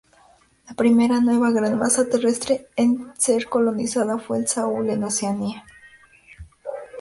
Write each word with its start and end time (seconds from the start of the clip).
La 0.67 0.73
primera 0.73 1.21
nueva 1.21 1.51
gran 1.51 1.77
masa 1.77 2.05
terrestre 2.09 2.65
en 2.75 3.13
ser 3.19 3.45
colonizada 3.45 4.17
fue 4.17 4.39
el 4.39 4.47
Sahul, 4.47 4.89
en 4.89 5.03
Oceanía. 5.03 5.63